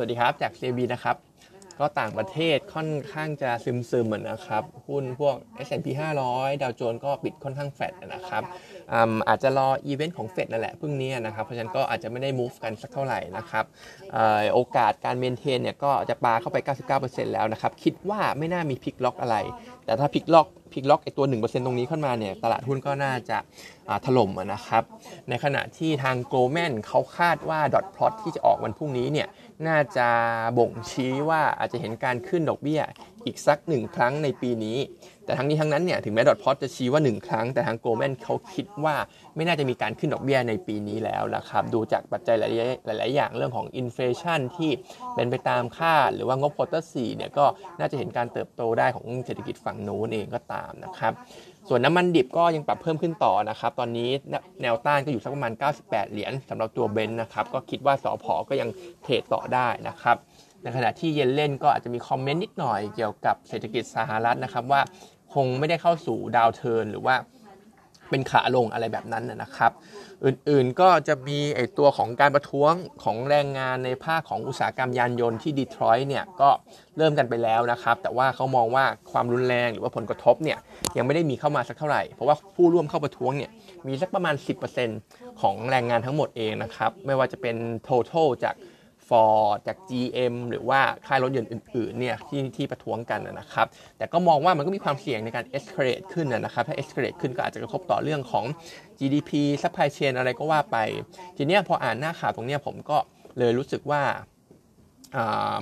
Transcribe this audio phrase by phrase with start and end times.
[0.00, 1.16] สวัสดีครับจาก CB นะครับ
[1.80, 5.86] ก็ต่างประเทศค่อนข้างจะซึมๆเหมือนนะครับ หุ้นพวก S&P
[6.26, 8.42] 500 ดาวโจนส์ก็ปิดค่อนข้างแฟดนะครับ
[8.92, 13.64] อืมอาจจะรออีเวนต์ของเฟดนั่นแหละพรุ่งนี้นะครับ เพราะฉะนั้นก็อาจจะไม่ได้ move กันสักเท่าไหร่นะครับ
[14.14, 14.18] อ
[14.54, 16.58] โอกาสการ maintain เนี่ยก็จะปาเข้าไป
[17.00, 19.36] 99%แล้วนะครับ คิดว่าไม่น่ามีพลิกล็อกอะไร
[19.90, 23.38] แต่ถ้าพลิกล็อกพลิกล็อกไอตัว 1%ตรงนี้ขึ้นมาเนี่ยตลาดหุ้นก็น่าจะ
[24.04, 24.82] ถล่มนะครับ
[25.28, 29.28] ในขณะที่ทาง Goldman เขาคาดว่า dot plot ที่จะออกวันพรุ่งนี้เนี่ย
[29.68, 30.06] น่าจะ
[30.58, 32.80] บ่งชี้ว่าอาจจะเห็นการขึ้นดอกเบี้ย
[33.26, 34.78] อีกสักหนึ่งครั้งในปีนี้
[35.24, 38.94] แต่ทั้งนี้ทั้งนั้นเนี่ยถึงแม้ dot plot จะชี้ว่า 1 ครั้ง แต่ทาง Goldman เขาคิดว่า
[39.36, 42.42] ไม่น่าจะมีการขึ้นดอกเบี้ยในปีนี้แล้วนะครับ ดูจากปัจจัยห
[43.00, 44.70] ลาย ๆ อย่างเรื่องของ inflation ที่
[45.14, 47.44] เป็นไปตามคาดหรือว่างบ quarter 4เนี่ยก็
[47.78, 51.12] น่าจะเห็นการเติบโตได้ของเศรษฐกิจฝั่งนู้นเองก็ตามนะครับ
[51.68, 54.10] ส่วนน้ำมันดิบก็ยังปรับเพิ่มขึ้นต่อนะครับ ตอนนี้
[54.62, 55.52] แนวต้านก็อยู่สักประมาณ
[55.82, 58.68] 98 เหรียญสำหรับตัว Brent นะครับ ก็คิดว่าสอพอก็ยัง
[59.02, 60.18] trade ต่อได้นะครับ
[60.62, 64.80] ในขณะที่ Yellen ก็อาจจะมี comment นิดหน่อยเกี่ยวกับเศรษฐกิจสหรัฐนะครับว่า
[65.34, 67.14] คงไม่ได้เข้าสู่ downturn หรือว่า
[68.10, 69.72] เป็นขาลงอะไรแบบนั้นนะครับ
[70.24, 72.72] อื่นๆก็จะมีไอตัวของการประท้วง
[73.04, 76.50] ของแรงงานในภาคของอุตสาหกรรมยานยนต์ที่ดีทรอยต์เนี่ยก็
[76.96, 80.58] เริ่มกันไปแล้วนะครับ แต่ว่าเขามองว่าความรุนแรงหรือว่าผลกระทบเนี่ย
[80.96, 83.50] ยังไม่ได้มีเข้ามาสักเท่าไหร่ เพราะว่าผู้ร่วมเข้าประท้วงเนี่ย
[83.86, 84.34] มีสักประมาณ
[84.88, 87.56] 10%ของแรงงานทั้งหมดเองนะครับ ไม่ว่าจะเป็น
[87.88, 88.54] total จาก
[89.10, 93.66] Ford จาก GM หรือว่าค่ายรถยนต์อื่นๆเนี่ยที่ที่ประท้วงกันนะครับ
[93.98, 98.44] แต่ก็มองว่ามันก็มีความเสี่ยงในการ escalate ขึ้นนะครับ ถ้า escalate ขึ้นก็อาจจะกระทบต่อเรื่องของ
[98.98, 99.30] GDP
[99.62, 100.76] supply chain อะไรก็ว่าไป
[101.36, 102.98] ทีนี้พออ่านหน้าข่าวตรงนี้ผมก็
[103.38, 104.02] เลยรู้สึกว่า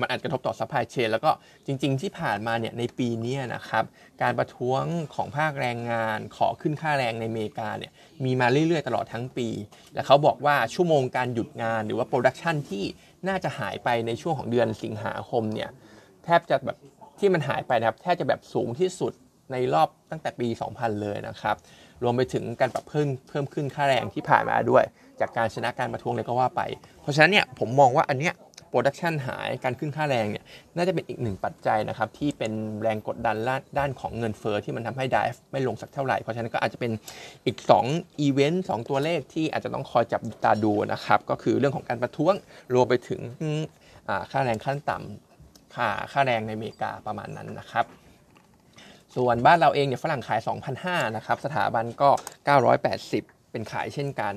[0.00, 1.30] มันอาจกระทบต่อ supply chain แล้วก็
[1.66, 3.84] จริง ๆ ที่ผ่านมาเนี่ยในปีนี้นะครับ
[4.22, 4.82] การประท้วง
[5.14, 7.92] ของภาคแรงงานขอขึ้นค่าแรงในอเมริกาเนี่ย
[8.24, 9.48] มีมาเรื่อย ๆ ตลอดทั้งปี
[9.94, 12.84] และเขาบอกว่าชั่วโมงการหยุดงานหรือว่า production ที่
[13.28, 15.70] น่าจะหายไปในช่วงของเดือนสิงหาคมเนี่ย
[16.24, 16.78] แทบจะแบบ
[17.18, 19.12] ที่มันหายไปนะครับแทบจะแบบสูงที่สุด
[19.52, 21.56] ในรอบตั้งแต่ปี 2000 เลยนะครับ
[22.02, 24.84] รวมไปถึงการปรับเพิ่มเพิ่มขึ้นค่าแรงที่ผ่านมาด้วย
[25.20, 26.62] จากการชนะการประท้วงเลยก็ว่าไป
[27.02, 28.34] เพราะฉะนั้นเนี่ยผมมองว่าอันเนี้ย
[28.68, 30.44] production หายการขึ้นค่าแรงเนี่ย
[30.76, 33.36] น่าจะเป็นอีกหนึ่งปัจจัยนะครับที่เป็นแรงกดดัน
[33.78, 36.92] ด้านของเงินเฟ้อที่มันทำให้ดฟไม่ลงสักเท่าไหร่ เพราะฉะนั้นก็อาจจะเป็น
[37.46, 37.56] อีก
[37.88, 42.34] 2 events ตัวเลขที่อาจจะต้องคอยจับตาดูนะครับก็คือเรื่องของการประท้วง
[42.74, 43.20] รวมไปถึง
[44.30, 47.84] ค่าแรงขั้นต่ำค่าค่าแรงในอเมริกาประมาณนั้นนะครับ
[49.16, 50.40] ส่วนบ้านเราเองเนี่ยฝรั่งขาย
[50.78, 52.10] 2,500นะครับ สถาบันก็
[52.80, 54.34] 980 เป็นขายเช่นกัน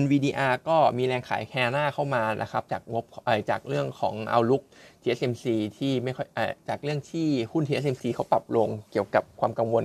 [0.00, 3.04] NVDR ก็มีแรงขายแคหน้าเข้ามานะครับจากงบ
[3.50, 4.62] จากเรื่องของเอาลุก
[5.02, 5.44] TSMC
[5.78, 6.28] ที่ไม่ค่อย
[6.68, 9.84] จากเรื่องที่หุ้น TSMC เขาปรับลงเกี่ยวกับความกังวล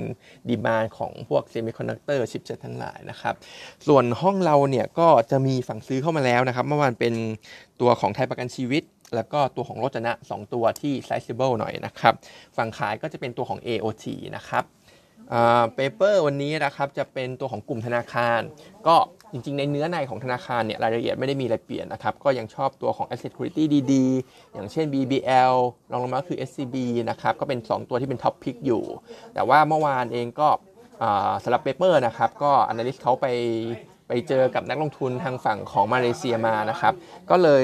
[0.50, 3.36] demand ของพวก semiconductor chipset ทั้งหลายนะครับ
[3.88, 7.14] ส่วนห้องเราเนี่ยก็จะมีฝั่งซื้อเข้ามาแล้วนะครับ เมื่อวานเป็น
[7.82, 8.84] ตัวของไทยประกันชีวิต
[9.16, 12.14] แล้วก็ตัวของโรจนะ 2 ตัวที่ sizable หน่อยนะครับ
[12.58, 14.06] ฝั่งขายก็จะเป็นตัวของ AOT
[14.38, 14.66] นะครับ
[15.76, 18.42] paper วันนี้นะครับจะเป็นตัวของกลุ่มธนาคาร
[18.88, 18.96] ก็
[19.32, 25.54] จริงๆ ในเนื้อในของธนาคารเนี่ยรายละเอียดไม่ได้มีอะไรเปลี่ยนนะครับ ก็ยังชอบตัวของ asset quality ดีๆ อย่างเช่น BBL
[25.92, 26.76] รองลงมาคือ SCB
[27.10, 28.84] นะครับ ก็เป็น 2 ตัวที่เป็น top pick อยู่
[29.34, 30.50] แต่ว่าเมื่อวานเองก็
[31.44, 33.28] สำหรับ paper นะครับ ก็ analyst เขาไป
[34.08, 36.94] ไปเจอกับนักลงทุนทางฝั่งของมาเลเซียมานะครับ
[37.30, 37.64] ก็เลย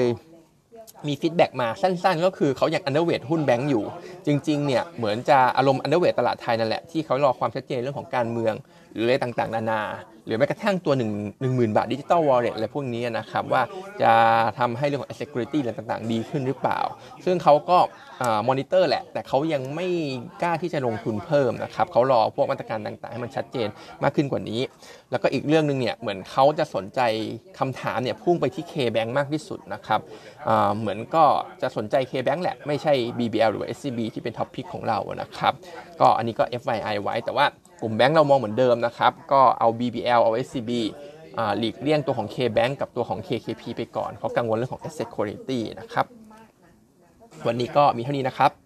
[1.06, 3.84] มี feedback มาสั้นๆ ก็คือเขาอยาก underweight หุ้นแบงก์อยู่
[4.26, 8.54] จริงๆเนี่ยเหมือนจะอารมณ์ underweight ตลาดไทยนั่นแหละ ที่เขารอความชัดเจนเรื่องของการเมือง
[8.92, 9.82] หรืออะไรต่างๆ นานา
[10.26, 13.62] หรือแม้กระทั่งตัว1 1 0,000 บาท digital wallet อะไรพวกนี้นะครับ ว่า
[14.02, 14.12] จะ
[14.58, 16.80] ทำให้เรื่องของ security อะไรต่างๆ ดีขึ้นหรือเปล่า
[17.24, 17.78] ซึ่งเขาก็
[18.48, 19.86] มอนิเตอร์แหละ แต่เขายังไม่
[20.42, 23.68] กล้าที่จะลงทุนเพิ่มนะครับเขารอพวกมาตรการต่างๆ ให้มันชัดเจน
[24.02, 24.60] มากขึ้นกว่านี้
[25.10, 27.00] แล้วก็อีกเรื่องหนึ่งเนี่ยเหมือนเขาจะสนใจ
[27.58, 30.00] คำถามเนี่ยพุ่งไปที่ K-Bank มากที่สุดนะครับ
[30.80, 31.24] เหมือนก็
[31.62, 35.54] จะสนใจ K-Bank แหละ ไม่ใช่ BBL หรือ SCB ที่เป็นท็อปพิกของเรานะครับ
[36.00, 37.46] ก็อันนี้ก็ FYI ไว้ แต่ว่า
[37.82, 40.70] กลุ่มแบงก์เรามองเหมือนเดิมนะครับ ก็เอา BBL เอา SCB
[41.58, 46.06] หลีกเลี่ยงตัวของ K-Bank กับตัวของ KKP ไปก่อน เพราะกังวลเรื่องของ asset quality นะครับ
[47.46, 48.63] วันนี้ก็มีเท่านี้นะครับ